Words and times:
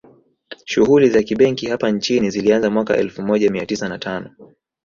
Shughuli 0.65 1.09
za 1.09 1.23
kibenki 1.23 1.67
hapa 1.67 1.91
nchini 1.91 2.29
zilianza 2.29 2.69
mwaka 2.69 2.97
elfu 2.97 3.21
moja 3.21 3.51
mia 3.51 3.65
tisa 3.65 3.89
na 3.89 3.99
tano 3.99 4.29